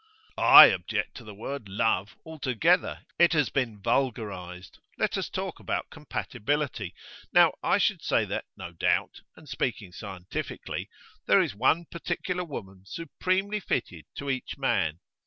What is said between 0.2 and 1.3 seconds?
'I object to